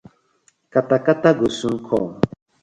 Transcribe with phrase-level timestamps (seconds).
[0.73, 2.07] Kata kata go soon kom.